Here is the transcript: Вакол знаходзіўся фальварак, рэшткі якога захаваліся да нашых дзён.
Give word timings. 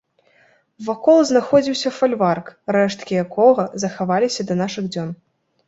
Вакол 0.87 1.19
знаходзіўся 1.31 1.89
фальварак, 1.99 2.49
рэшткі 2.77 3.13
якога 3.27 3.69
захаваліся 3.87 4.49
да 4.51 4.61
нашых 4.67 4.93
дзён. 4.93 5.17